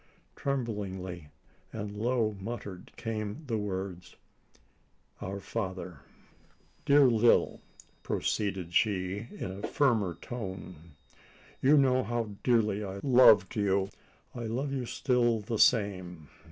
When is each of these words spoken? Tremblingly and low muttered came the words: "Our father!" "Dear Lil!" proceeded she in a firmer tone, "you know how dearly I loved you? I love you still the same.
Tremblingly 0.35 1.27
and 1.71 1.95
low 1.95 2.35
muttered 2.39 2.91
came 2.97 3.43
the 3.45 3.59
words: 3.59 4.15
"Our 5.21 5.39
father!" 5.39 5.99
"Dear 6.87 7.05
Lil!" 7.05 7.61
proceeded 8.01 8.73
she 8.73 9.27
in 9.31 9.51
a 9.51 9.67
firmer 9.67 10.15
tone, 10.15 10.95
"you 11.61 11.77
know 11.77 12.01
how 12.01 12.31
dearly 12.41 12.83
I 12.83 12.99
loved 13.03 13.55
you? 13.55 13.89
I 14.33 14.45
love 14.45 14.73
you 14.73 14.87
still 14.87 15.39
the 15.41 15.59
same. 15.59 16.29